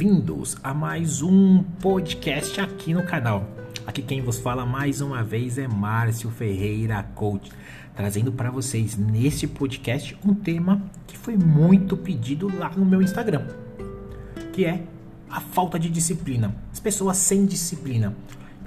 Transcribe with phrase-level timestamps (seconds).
[0.00, 3.46] bem-vindos a mais um podcast aqui no canal.
[3.86, 7.52] Aqui quem vos fala mais uma vez é Márcio Ferreira Coach,
[7.94, 13.46] trazendo para vocês nesse podcast um tema que foi muito pedido lá no meu Instagram,
[14.54, 14.82] que é
[15.28, 18.16] a falta de disciplina, as pessoas sem disciplina.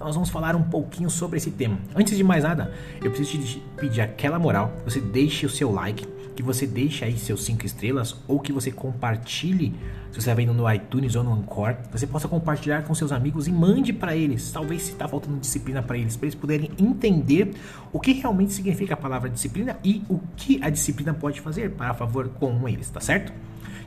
[0.04, 1.78] Nós vamos falar um pouquinho sobre esse tema.
[1.96, 6.06] Antes de mais nada, eu preciso te pedir aquela moral, você deixe o seu like,
[6.36, 9.74] que você deixe aí seus 5 estrelas ou que você compartilhe,
[10.12, 13.48] se você está vendo no iTunes ou no Anchor, você possa compartilhar com seus amigos
[13.48, 17.54] e mande para eles, talvez se está faltando disciplina para eles, para eles poderem entender
[17.92, 21.94] o que realmente significa a palavra disciplina e o que a disciplina pode fazer para
[21.94, 23.32] favor com eles, tá certo?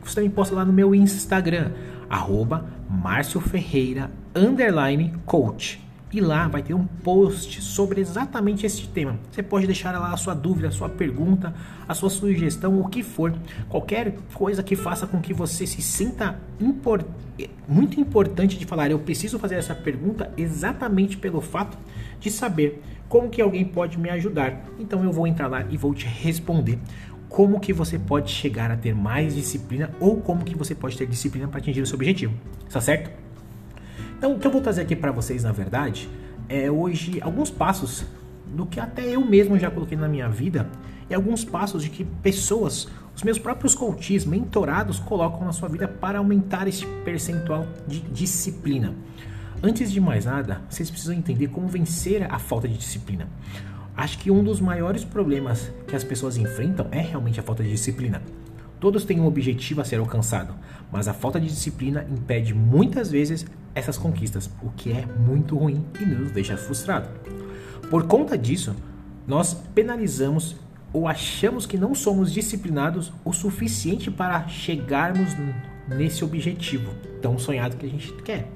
[0.03, 1.73] Você também posta lá no meu Instagram,
[2.09, 9.19] arroba Márcio Ferreira, underline, coach e lá vai ter um post sobre exatamente este tema.
[9.31, 11.53] Você pode deixar lá a sua dúvida, a sua pergunta,
[11.87, 13.35] a sua sugestão, o que for,
[13.69, 16.39] qualquer coisa que faça com que você se sinta
[17.69, 18.91] muito importante de falar.
[18.91, 21.77] Eu preciso fazer essa pergunta exatamente pelo fato
[22.21, 24.65] de saber como que alguém pode me ajudar.
[24.79, 26.79] Então eu vou entrar lá e vou te responder
[27.29, 31.07] como que você pode chegar a ter mais disciplina ou como que você pode ter
[31.07, 32.33] disciplina para atingir o seu objetivo.
[32.67, 33.26] Está certo?
[34.17, 36.09] Então, o que eu vou trazer aqui para vocês, na verdade,
[36.49, 38.07] é hoje alguns passos
[38.47, 40.67] do que até eu mesmo já coloquei na minha vida
[41.11, 45.87] e alguns passos de que pessoas, os meus próprios coaches, mentorados, colocam na sua vida
[45.87, 48.95] para aumentar esse percentual de disciplina.
[49.63, 53.29] Antes de mais nada, vocês precisam entender como vencer a falta de disciplina.
[53.95, 57.71] Acho que um dos maiores problemas que as pessoas enfrentam é realmente a falta de
[57.71, 58.23] disciplina.
[58.81, 60.55] Todos têm um objetivo a ser alcançado,
[60.91, 65.85] mas a falta de disciplina impede muitas vezes essas conquistas, o que é muito ruim
[66.01, 67.09] e nos deixa frustrado.
[67.91, 68.75] Por conta disso,
[69.29, 70.57] nós penalizamos
[70.95, 75.35] ou achamos que não somos disciplinados o suficiente para chegarmos
[75.87, 78.49] nesse objetivo tão sonhado que a gente quer.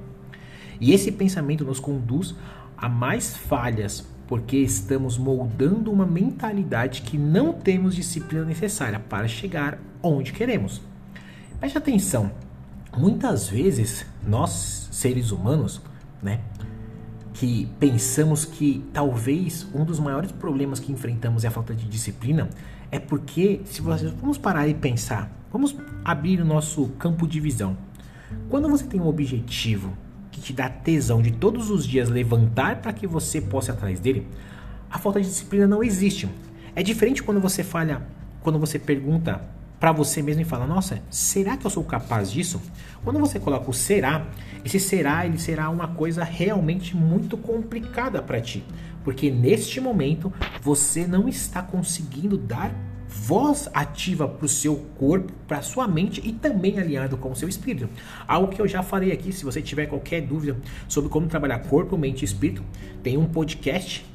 [0.79, 2.33] E esse pensamento nos conduz
[2.75, 9.77] a mais falhas, porque estamos moldando uma mentalidade que não temos disciplina necessária para chegar
[10.01, 10.81] onde queremos.
[11.59, 12.31] Preste atenção,
[12.97, 15.81] muitas vezes nós, seres humanos,
[16.21, 16.41] né,
[17.33, 22.49] que pensamos que talvez um dos maiores problemas que enfrentamos é a falta de disciplina,
[22.91, 27.77] é porque, se vocês vamos parar e pensar, vamos abrir o nosso campo de visão.
[28.49, 29.93] Quando você tem um objetivo
[30.29, 33.99] que te dá tesão de todos os dias levantar para que você possa ir atrás
[33.99, 34.27] dele,
[34.89, 36.29] a falta de disciplina não existe.
[36.75, 38.01] É diferente quando você falha,
[38.41, 39.41] quando você pergunta
[39.81, 42.61] para você mesmo e fala: "Nossa, será que eu sou capaz disso?".
[43.03, 44.27] Quando você coloca o será,
[44.63, 48.63] esse será ele será uma coisa realmente muito complicada para ti,
[49.03, 50.31] porque neste momento
[50.61, 52.71] você não está conseguindo dar
[53.11, 57.49] voz ativa para o seu corpo, para sua mente e também alinhado com o seu
[57.49, 57.89] espírito.
[58.25, 60.55] Algo que eu já falei aqui, se você tiver qualquer dúvida
[60.87, 62.63] sobre como trabalhar corpo, mente e espírito,
[63.03, 64.05] tem um podcast,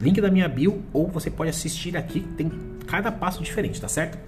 [0.00, 2.50] link da minha bio, ou você pode assistir aqui, tem
[2.86, 4.18] cada passo diferente, tá certo?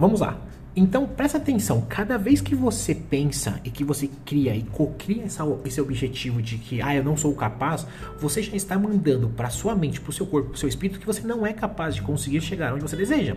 [0.00, 0.40] Vamos lá.
[0.74, 5.24] Então presta atenção, cada vez que você pensa e que você cria e cocria
[5.64, 7.86] esse objetivo de que ah, eu não sou capaz,
[8.18, 10.98] você já está mandando para sua mente, para o seu corpo, para o seu espírito
[10.98, 13.36] que você não é capaz de conseguir chegar onde você deseja.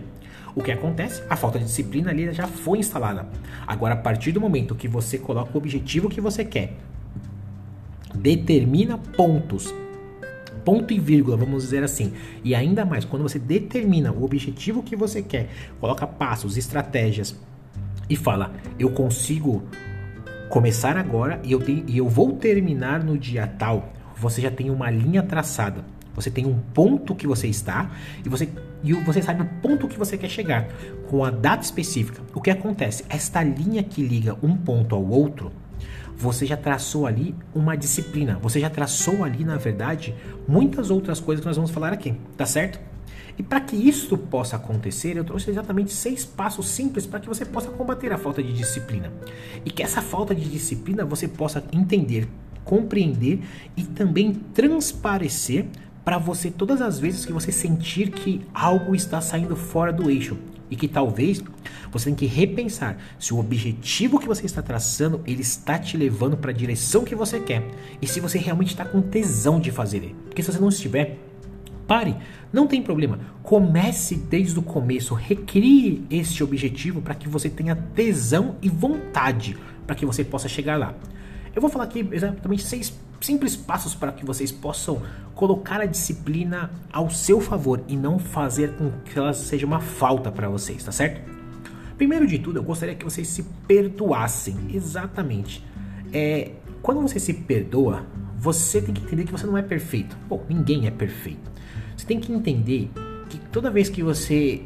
[0.56, 1.22] O que acontece?
[1.28, 3.28] A falta de disciplina ali já foi instalada.
[3.66, 6.78] Agora, a partir do momento que você coloca o objetivo que você quer,
[8.14, 9.74] determina pontos
[10.64, 12.12] ponto e vírgula, vamos dizer assim.
[12.42, 15.48] E ainda mais, quando você determina o objetivo que você quer,
[15.80, 17.38] coloca passos, estratégias
[18.08, 19.62] e fala: eu consigo
[20.48, 23.92] começar agora e eu, tenho, e eu vou terminar no dia tal.
[24.16, 25.84] Você já tem uma linha traçada.
[26.14, 27.90] Você tem um ponto que você está
[28.24, 28.48] e você,
[28.84, 30.68] e você sabe o ponto que você quer chegar
[31.08, 32.22] com a data específica.
[32.32, 33.04] O que acontece?
[33.08, 35.50] Esta linha que liga um ponto ao outro
[36.16, 40.14] você já traçou ali uma disciplina, você já traçou ali, na verdade,
[40.46, 42.80] muitas outras coisas que nós vamos falar aqui, tá certo?
[43.36, 47.44] E para que isso possa acontecer, eu trouxe exatamente seis passos simples para que você
[47.44, 49.12] possa combater a falta de disciplina.
[49.64, 52.28] E que essa falta de disciplina você possa entender,
[52.64, 53.40] compreender
[53.76, 55.66] e também transparecer
[56.04, 60.36] para você todas as vezes que você sentir que algo está saindo fora do eixo
[60.70, 61.42] e que talvez
[61.90, 66.36] você tenha que repensar se o objetivo que você está traçando ele está te levando
[66.36, 67.62] para a direção que você quer
[68.00, 70.16] e se você realmente está com tesão de fazer ele.
[70.26, 71.18] Porque se você não estiver,
[71.86, 72.16] pare,
[72.52, 73.18] não tem problema.
[73.42, 79.56] Comece desde o começo, recrie este objetivo para que você tenha tesão e vontade
[79.86, 80.94] para que você possa chegar lá.
[81.54, 82.92] Eu vou falar aqui exatamente seis
[83.24, 85.02] simples passos para que vocês possam
[85.34, 90.30] colocar a disciplina ao seu favor e não fazer com que ela seja uma falta
[90.30, 91.20] para vocês, tá certo?
[91.96, 95.64] Primeiro de tudo, eu gostaria que vocês se perdoassem, exatamente.
[96.12, 98.04] é, quando você se perdoa,
[98.36, 100.16] você tem que entender que você não é perfeito.
[100.28, 101.50] Bom, ninguém é perfeito.
[101.96, 102.90] Você tem que entender
[103.30, 104.62] que toda vez que você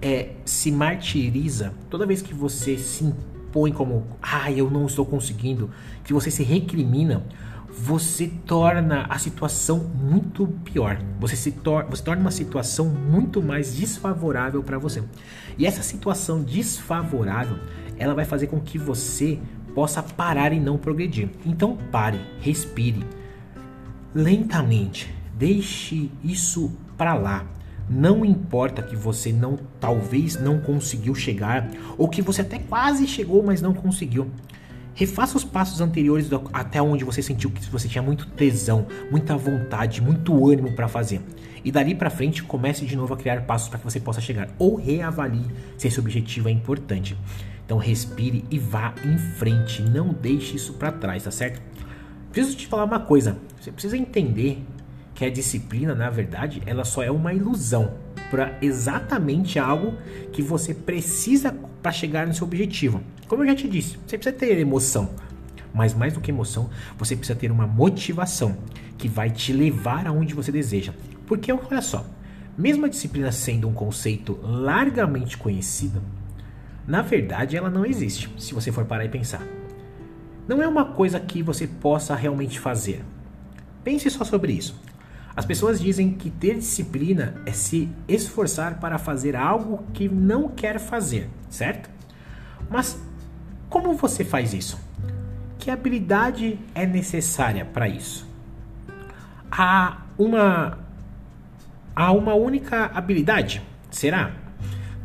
[0.00, 5.70] é, se martiriza, toda vez que você se impõe como, ah, eu não estou conseguindo,
[6.02, 7.22] que você se recrimina,
[7.70, 10.98] você torna a situação muito pior.
[11.20, 15.02] Você se tor você torna uma situação muito mais desfavorável para você.
[15.56, 17.58] E essa situação desfavorável,
[17.98, 19.38] ela vai fazer com que você
[19.74, 21.28] possa parar e não progredir.
[21.44, 23.04] Então pare, respire
[24.14, 25.14] lentamente.
[25.34, 27.46] Deixe isso para lá.
[27.88, 33.42] Não importa que você não talvez não conseguiu chegar ou que você até quase chegou,
[33.42, 34.30] mas não conseguiu.
[34.98, 39.36] Refaça os passos anteriores do, até onde você sentiu que você tinha muito tesão, muita
[39.36, 41.20] vontade, muito ânimo para fazer.
[41.64, 44.48] E dali para frente comece de novo a criar passos para que você possa chegar
[44.58, 45.46] ou reavalie
[45.76, 47.16] se esse objetivo é importante.
[47.64, 51.62] Então respire e vá em frente, não deixe isso para trás, tá certo?
[52.32, 54.64] Preciso te falar uma coisa, você precisa entender
[55.14, 57.94] que a disciplina, na verdade, ela só é uma ilusão
[58.32, 59.94] para exatamente algo
[60.32, 63.00] que você precisa para chegar no seu objetivo.
[63.26, 65.10] Como eu já te disse, você precisa ter emoção,
[65.72, 68.56] mas mais do que emoção, você precisa ter uma motivação
[68.96, 70.92] que vai te levar aonde você deseja.
[71.26, 72.04] Porque olha só,
[72.56, 76.02] mesmo a disciplina sendo um conceito largamente conhecido,
[76.86, 79.42] na verdade ela não existe, se você for parar e pensar.
[80.48, 83.04] Não é uma coisa que você possa realmente fazer.
[83.84, 84.80] Pense só sobre isso.
[85.38, 90.80] As pessoas dizem que ter disciplina é se esforçar para fazer algo que não quer
[90.80, 91.88] fazer, certo?
[92.68, 93.00] Mas
[93.70, 94.76] como você faz isso?
[95.56, 98.26] Que habilidade é necessária para isso?
[99.48, 100.76] Há uma
[101.94, 103.62] há uma única habilidade?
[103.92, 104.32] Será?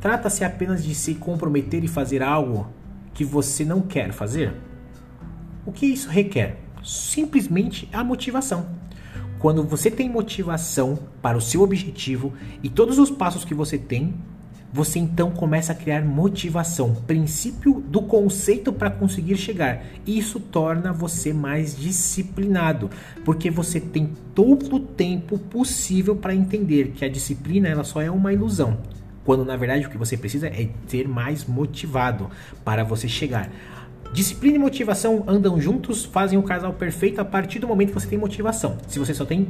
[0.02, 2.74] Trata-se apenas de se comprometer e fazer algo
[3.14, 4.52] que você não quer fazer?
[5.64, 6.58] O que isso requer?
[6.84, 8.82] Simplesmente a motivação.
[9.44, 12.32] Quando você tem motivação para o seu objetivo
[12.64, 14.14] e todos os passos que você tem
[14.72, 19.84] você então começa a criar motivação, princípio do conceito para conseguir chegar.
[20.08, 22.90] Isso torna você mais disciplinado,
[23.26, 28.10] porque você tem todo o tempo possível para entender que a disciplina ela só é
[28.10, 28.78] uma ilusão.
[29.26, 32.30] Quando na verdade o que você precisa é ter mais motivado
[32.64, 33.52] para você chegar.
[34.14, 38.06] Disciplina e motivação andam juntos, fazem o casal perfeito a partir do momento que você
[38.06, 38.78] tem motivação.
[38.88, 39.48] Se você só tem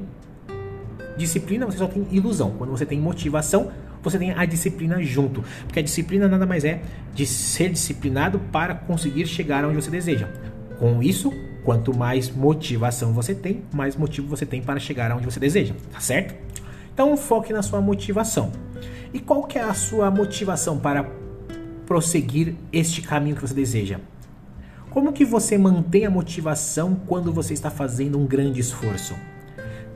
[1.17, 2.51] disciplina, você só tem ilusão.
[2.57, 3.69] Quando você tem motivação,
[4.01, 5.43] você tem a disciplina junto.
[5.65, 6.81] Porque a disciplina nada mais é
[7.13, 10.29] de ser disciplinado para conseguir chegar onde você deseja.
[10.79, 11.29] Com isso,
[11.65, 15.99] quanto mais motivação você tem, mais motivo você tem para chegar aonde você deseja, tá
[15.99, 16.35] certo?
[16.93, 18.49] Então foque na sua motivação.
[19.13, 21.05] E qual que é a sua motivação para
[21.85, 23.99] prosseguir este caminho que você deseja?
[24.93, 29.15] Como que você mantém a motivação quando você está fazendo um grande esforço?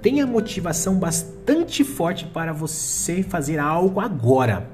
[0.01, 4.69] tenha motivação bastante forte para você fazer algo agora.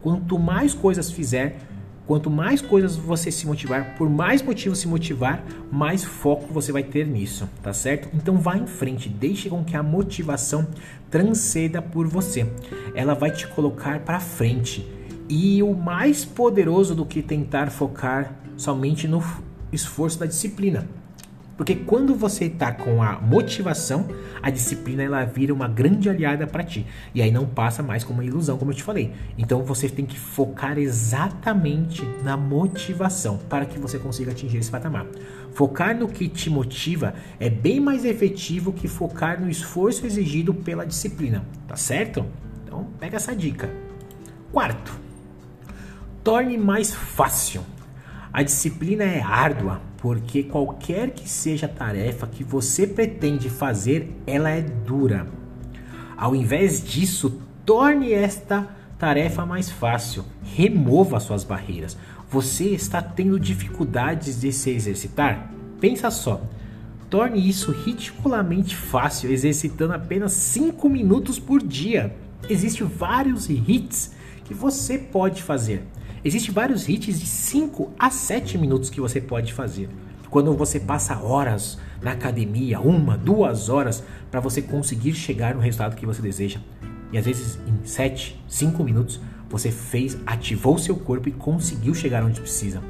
[0.00, 1.58] Quanto mais coisas fizer,
[2.06, 6.82] quanto mais coisas você se motivar, por mais motivos se motivar, mais foco você vai
[6.82, 8.08] ter nisso, tá certo?
[8.14, 10.66] Então vá em frente, deixe com que a motivação
[11.10, 12.50] transceda por você.
[12.94, 14.86] Ela vai te colocar para frente.
[15.28, 19.22] E o mais poderoso do que tentar focar somente no
[19.72, 20.86] esforço da disciplina.
[21.60, 24.08] Porque quando você está com a motivação,
[24.42, 26.86] a disciplina ela vira uma grande aliada para ti.
[27.14, 29.12] E aí não passa mais como uma ilusão, como eu te falei.
[29.36, 35.04] Então você tem que focar exatamente na motivação para que você consiga atingir esse patamar.
[35.52, 40.86] Focar no que te motiva é bem mais efetivo que focar no esforço exigido pela
[40.86, 42.24] disciplina, tá certo?
[42.64, 43.68] Então pega essa dica.
[44.50, 44.98] Quarto,
[46.24, 47.60] torne mais fácil.
[48.32, 54.50] A disciplina é árdua, porque qualquer que seja a tarefa que você pretende fazer, ela
[54.50, 55.26] é dura.
[56.16, 60.24] Ao invés disso, torne esta tarefa mais fácil.
[60.44, 61.96] Remova suas barreiras.
[62.30, 65.50] Você está tendo dificuldades de se exercitar?
[65.80, 66.40] Pensa só.
[67.08, 72.14] Torne isso ridiculamente fácil, exercitando apenas 5 minutos por dia.
[72.48, 74.12] Existem vários hits
[74.44, 75.82] que você pode fazer.
[76.22, 79.88] Existem vários hits de 5 a 7 minutos que você pode fazer.
[80.28, 85.96] Quando você passa horas na academia, uma, duas horas, para você conseguir chegar no resultado
[85.96, 86.60] que você deseja.
[87.10, 92.22] E às vezes em 7, 5 minutos você fez, ativou seu corpo e conseguiu chegar
[92.22, 92.82] onde precisa.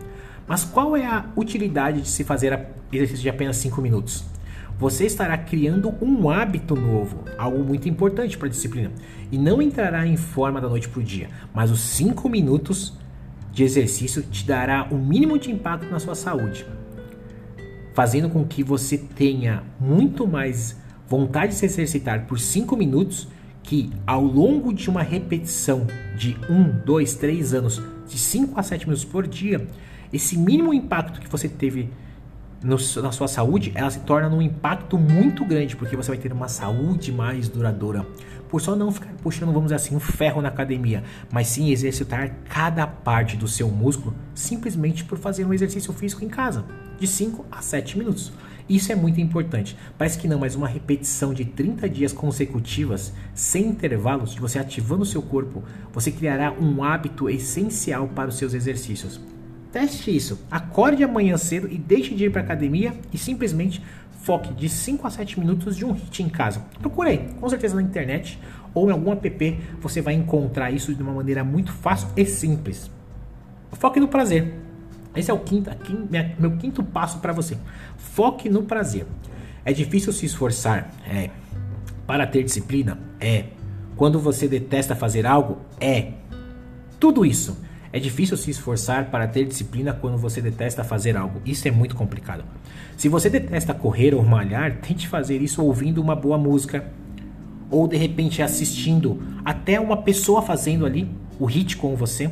[0.46, 4.24] Mas qual é a utilidade de se fazer exercício de apenas 5 minutos?
[4.76, 8.90] Você estará criando um hábito novo, algo muito importante para a disciplina,
[9.30, 12.98] e não entrará em forma da noite para o dia, mas os 5 minutos
[13.52, 16.66] de exercício te dará o mínimo de impacto na sua saúde.
[17.92, 23.28] fazendo com que você tenha muito mais vontade de se exercitar por 5 minutos
[23.64, 28.86] que ao longo de uma repetição de 1, 2, 3 anos, de 5 a 7
[28.86, 29.66] minutos por dia,
[30.12, 31.90] esse mínimo impacto que você teve
[32.62, 36.32] no, na sua saúde, ela se torna um impacto muito grande, porque você vai ter
[36.32, 38.06] uma saúde mais duradoura.
[38.48, 42.34] Por só não ficar puxando, vamos dizer assim, um ferro na academia, mas sim exercitar
[42.48, 46.64] cada parte do seu músculo, simplesmente por fazer um exercício físico em casa,
[46.98, 48.32] de 5 a 7 minutos.
[48.68, 49.76] Isso é muito importante.
[49.96, 55.02] Parece que não, mas uma repetição de 30 dias consecutivas, sem intervalos, de você ativando
[55.02, 59.20] o seu corpo, você criará um hábito essencial para os seus exercícios.
[59.72, 60.40] Teste isso.
[60.50, 63.82] Acorde amanhã cedo e deixe de ir para academia e simplesmente
[64.22, 66.64] foque de 5 a 7 minutos de um hit em casa.
[66.80, 68.38] Procure aí, com certeza na internet
[68.74, 72.90] ou em algum app você vai encontrar isso de uma maneira muito fácil e simples.
[73.72, 74.54] Foque no prazer.
[75.14, 75.96] Esse é o quinto, aqui,
[76.38, 77.56] meu quinto passo para você.
[77.96, 79.06] Foque no prazer.
[79.64, 81.30] É difícil se esforçar, é.
[82.06, 83.46] Para ter disciplina, é.
[83.96, 86.12] Quando você detesta fazer algo, é.
[86.98, 87.58] Tudo isso
[87.92, 91.40] é difícil se esforçar para ter disciplina quando você detesta fazer algo.
[91.44, 92.44] Isso é muito complicado.
[92.96, 96.84] Se você detesta correr ou malhar, tente fazer isso ouvindo uma boa música
[97.70, 102.30] ou de repente assistindo até uma pessoa fazendo ali o hit com você.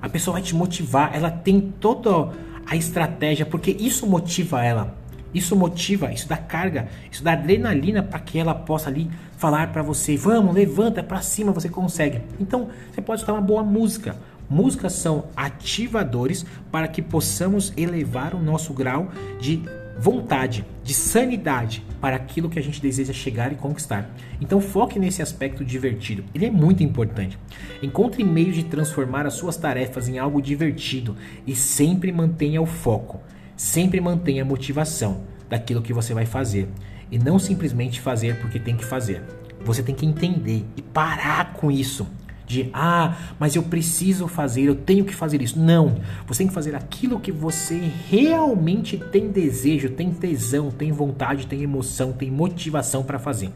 [0.00, 2.32] A pessoa vai te motivar, ela tem toda
[2.66, 4.96] a estratégia porque isso motiva ela.
[5.32, 9.80] Isso motiva, isso dá carga, isso dá adrenalina para que ela possa ali falar para
[9.80, 12.20] você: "Vamos, levanta para cima, você consegue".
[12.40, 14.16] Então, você pode escutar uma boa música,
[14.50, 19.08] Músicas são ativadores para que possamos elevar o nosso grau
[19.40, 19.62] de
[19.96, 24.10] vontade, de sanidade para aquilo que a gente deseja chegar e conquistar.
[24.40, 26.24] Então foque nesse aspecto divertido.
[26.34, 27.38] Ele é muito importante.
[27.80, 31.16] Encontre meios de transformar as suas tarefas em algo divertido
[31.46, 33.20] e sempre mantenha o foco.
[33.56, 36.68] Sempre mantenha a motivação daquilo que você vai fazer
[37.10, 39.22] e não simplesmente fazer porque tem que fazer.
[39.62, 42.06] Você tem que entender e parar com isso
[42.50, 45.58] de ah, mas eu preciso fazer, eu tenho que fazer isso.
[45.58, 51.46] Não, você tem que fazer aquilo que você realmente tem desejo, tem tesão, tem vontade,
[51.46, 53.52] tem emoção, tem motivação para fazer.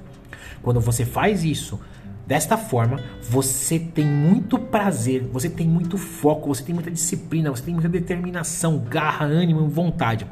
[0.62, 1.80] Quando você faz isso
[2.24, 7.64] desta forma, você tem muito prazer, você tem muito foco, você tem muita disciplina, você
[7.64, 10.24] tem muita determinação, garra, ânimo, vontade.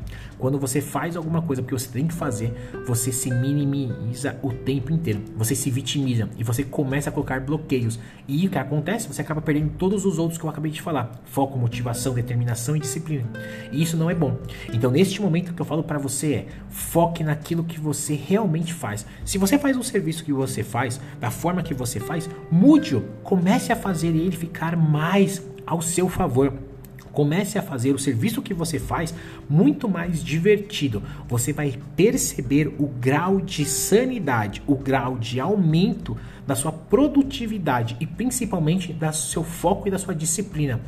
[0.42, 2.52] Quando você faz alguma coisa porque você tem que fazer,
[2.84, 5.20] você se minimiza o tempo inteiro.
[5.36, 7.96] Você se vitimiza e você começa a colocar bloqueios.
[8.26, 9.06] E o que acontece?
[9.06, 12.80] Você acaba perdendo todos os outros que eu acabei de falar: foco, motivação, determinação e
[12.80, 13.30] disciplina.
[13.70, 14.36] E isso não é bom.
[14.72, 18.74] Então, neste momento, o que eu falo para você é: foque naquilo que você realmente
[18.74, 19.06] faz.
[19.24, 23.02] Se você faz um serviço que você faz, da forma que você faz, mude-o.
[23.22, 26.71] Comece a fazer ele ficar mais ao seu favor.
[27.12, 29.14] Comece a fazer o serviço que você faz
[29.48, 31.02] muito mais divertido.
[31.28, 36.16] Você vai perceber o grau de sanidade, o grau de aumento
[36.46, 40.80] da sua produtividade e principalmente do seu foco e da sua disciplina.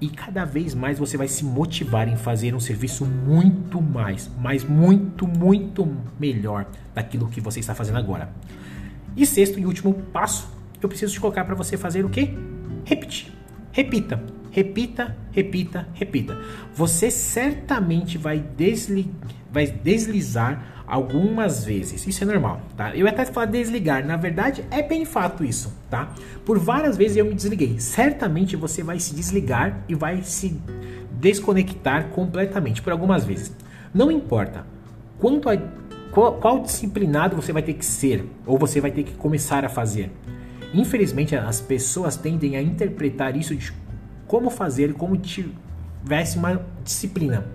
[0.00, 4.62] E cada vez mais você vai se motivar em fazer um serviço muito mais, mas
[4.62, 5.90] muito, muito
[6.20, 8.30] melhor daquilo que você está fazendo agora.
[9.16, 10.48] E sexto e último passo,
[10.82, 12.34] eu preciso te colocar para você fazer o quê?
[12.84, 13.32] Repetir.
[13.72, 14.35] Repita.
[14.56, 16.38] Repita, repita, repita.
[16.72, 19.12] Você certamente vai, desli
[19.52, 22.06] vai deslizar algumas vezes.
[22.06, 22.96] Isso é normal, tá?
[22.96, 26.10] Eu até falar desligar, na verdade é bem fato isso, tá?
[26.42, 27.78] Por várias vezes eu me desliguei.
[27.78, 30.58] Certamente você vai se desligar e vai se
[31.20, 33.54] desconectar completamente por algumas vezes.
[33.92, 34.64] Não importa
[35.18, 35.58] quanto a
[36.10, 39.68] qual, qual disciplinado você vai ter que ser ou você vai ter que começar a
[39.68, 40.10] fazer.
[40.72, 43.70] Infelizmente as pessoas tendem a interpretar isso de
[44.26, 47.46] como fazer, como tivesse uma disciplina.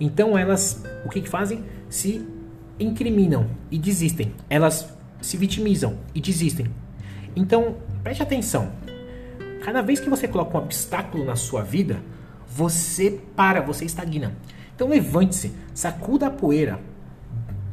[0.00, 1.64] Então elas, o que, que fazem?
[1.88, 2.26] Se
[2.78, 4.32] incriminam e desistem.
[4.48, 6.66] Elas se vitimizam e desistem.
[7.34, 8.70] Então, preste atenção.
[9.64, 12.00] Cada vez que você coloca um obstáculo na sua vida,
[12.46, 14.34] você para, você estagna.
[14.74, 16.80] Então levante-se, sacuda a poeira,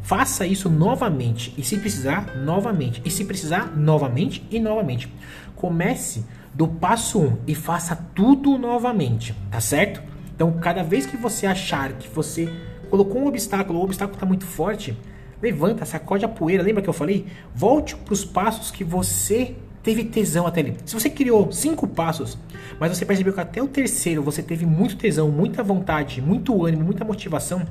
[0.01, 3.01] faça isso novamente e se precisar, novamente.
[3.05, 5.11] E se precisar, novamente e novamente.
[5.55, 10.01] Comece do passo 1 um, e faça tudo novamente, tá certo?
[10.33, 12.49] Então, cada vez que você achar que você
[12.89, 14.97] colocou um obstáculo, o obstáculo está muito forte,
[15.41, 16.63] levanta, sacode a poeira.
[16.63, 17.25] Lembra que eu falei?
[17.53, 20.77] Volte para os passos que você teve tesão até ali.
[20.85, 22.37] Se você criou cinco passos,
[22.79, 26.83] mas você percebeu que até o terceiro você teve muito tesão, muita vontade, muito ânimo,
[26.83, 27.67] muita motivação,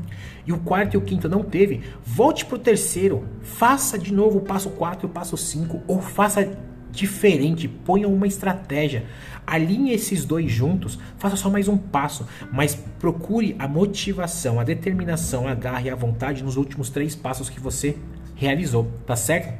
[0.46, 4.38] e o quarto e o quinto não teve, volte para o terceiro, faça de novo
[4.38, 6.48] o passo 4 e o passo 5, ou faça
[6.94, 9.04] diferente, ponha uma estratégia,
[9.46, 15.48] alinhe esses dois juntos, faça só mais um passo, mas procure a motivação, a determinação,
[15.48, 17.96] a garra e a vontade nos últimos três passos que você
[18.34, 19.52] realizou, tá certo?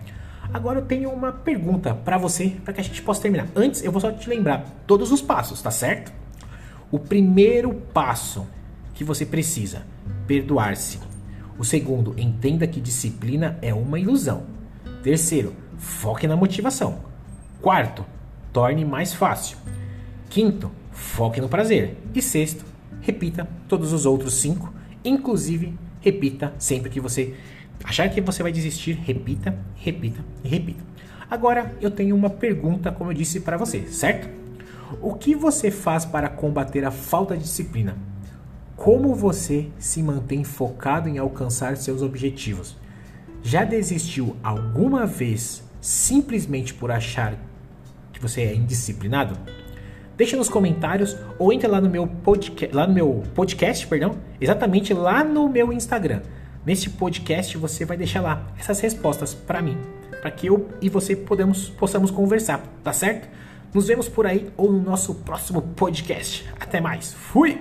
[0.53, 3.49] Agora eu tenho uma pergunta para você, para que a gente possa terminar.
[3.57, 6.13] Antes, eu vou só te lembrar todos os passos, tá certo?
[6.91, 8.47] O primeiro passo
[8.95, 9.83] que você precisa,
[10.27, 11.01] perdoar-se.
[11.59, 14.45] O segundo, entenda que disciplina é uma ilusão.
[15.03, 17.14] Terceiro, foque na motivação.
[17.65, 18.05] Quarto,
[18.53, 19.57] torne mais fácil.
[20.29, 21.97] Quinto, foque no prazer.
[22.15, 22.63] E sexto,
[23.01, 24.71] repita todos os outros cinco,
[25.03, 27.33] inclusive repita sempre que você
[27.83, 30.85] achar que você vai desistir, repita, repita e repita.
[31.31, 34.29] Agora eu tenho uma pergunta, como eu disse para você, certo?
[35.01, 37.97] O que você faz para combater a falta de disciplina?
[38.77, 42.77] Como você se mantém focado em alcançar seus objetivos?
[43.43, 47.39] Já desistiu alguma vez simplesmente por achar
[48.15, 49.37] que você é indisciplinado?
[50.17, 54.95] Deixa nos comentários ou entra lá no meu podcast, lá no meu podcast, perdão, exatamente
[54.95, 56.23] lá no meu Instagram.
[56.65, 59.77] Neste podcast você vai deixar lá essas respostas para mim,
[60.23, 63.29] para que eu e você podemos, possamos conversar, tá certo?
[63.75, 66.49] Nos vemos por aí ou no nosso próximo podcast.
[66.61, 67.13] Até mais.
[67.13, 67.61] Fui!